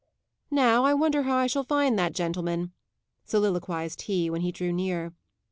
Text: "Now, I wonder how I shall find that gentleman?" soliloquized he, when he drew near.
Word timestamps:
"Now, 0.49 0.83
I 0.83 0.95
wonder 0.95 1.21
how 1.21 1.35
I 1.37 1.45
shall 1.45 1.61
find 1.63 1.99
that 1.99 2.15
gentleman?" 2.15 2.73
soliloquized 3.23 4.01
he, 4.01 4.31
when 4.31 4.41
he 4.41 4.51
drew 4.51 4.71
near. 4.73 5.13